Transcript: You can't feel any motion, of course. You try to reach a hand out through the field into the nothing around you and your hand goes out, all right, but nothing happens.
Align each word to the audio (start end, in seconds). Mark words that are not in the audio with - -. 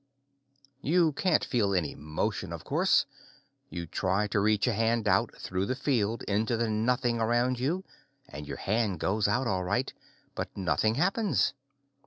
You 0.81 1.11
can't 1.13 1.45
feel 1.45 1.75
any 1.75 1.93
motion, 1.93 2.51
of 2.51 2.63
course. 2.63 3.05
You 3.69 3.85
try 3.85 4.25
to 4.29 4.39
reach 4.39 4.65
a 4.65 4.73
hand 4.73 5.07
out 5.07 5.35
through 5.37 5.67
the 5.67 5.75
field 5.75 6.23
into 6.23 6.57
the 6.57 6.71
nothing 6.71 7.19
around 7.19 7.59
you 7.59 7.83
and 8.27 8.47
your 8.47 8.57
hand 8.57 8.99
goes 8.99 9.27
out, 9.27 9.45
all 9.45 9.63
right, 9.63 9.93
but 10.33 10.57
nothing 10.57 10.95
happens. 10.95 11.53